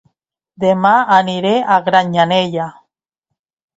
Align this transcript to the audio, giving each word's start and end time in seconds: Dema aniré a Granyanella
Dema 0.63 0.93
aniré 1.19 1.53
a 1.75 1.77
Granyanella 1.91 2.67